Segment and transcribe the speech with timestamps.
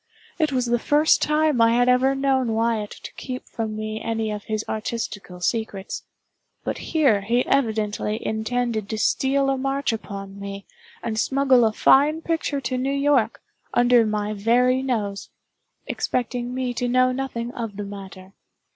[0.39, 4.31] It was the first time I had ever known Wyatt to keep from me any
[4.31, 6.05] of his artistical secrets;
[6.63, 10.65] but here he evidently intended to steal a march upon me,
[11.03, 13.43] and smuggle a fine picture to New York,
[13.75, 15.29] under my very nose;
[15.85, 18.33] expecting me to know nothing of the matter.